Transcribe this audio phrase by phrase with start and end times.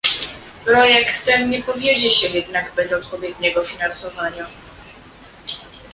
[0.65, 4.45] Projekt ten nie powiedzie się jednak bez odpowiedniego finansowania